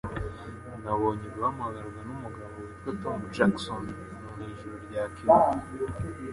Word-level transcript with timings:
Nabonye 0.83 1.25
guhamagarwa 1.35 1.99
numugabo 2.07 2.55
witwa 2.63 2.91
Tom 3.01 3.19
Jackson 3.35 3.83
mwijoro 4.33 4.75
ryakeye 4.85 5.41